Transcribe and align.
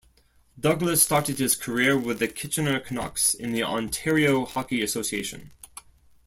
Douglas 0.59 1.03
started 1.03 1.37
his 1.37 1.55
career 1.55 1.95
with 1.95 2.17
the 2.17 2.27
Kitchener 2.27 2.79
Canucks 2.79 3.35
in 3.35 3.51
the 3.51 3.61
Ontario 3.61 4.45
Hockey 4.45 4.81
Association. 4.81 5.51